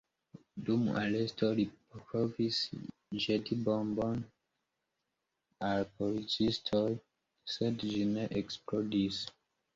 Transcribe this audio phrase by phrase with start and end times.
[0.69, 1.65] Dum aresto li
[2.13, 2.61] provis
[3.25, 4.25] ĵeti bombon
[5.69, 6.83] al policistoj,
[7.59, 9.25] sed ĝi ne eksplodis.